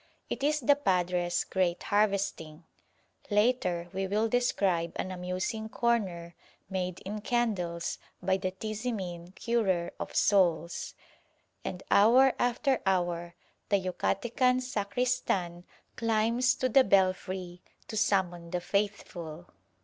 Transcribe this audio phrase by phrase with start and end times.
[0.31, 2.63] It is the padre's great harvesting
[3.29, 6.33] (later we will describe an amusing "corner"
[6.71, 10.95] made in candles by the Tizimin "curer of souls"),
[11.63, 13.35] and hour after hour
[13.69, 19.51] the Yucatecan sacristan climbs to the belfry to summon the faithful.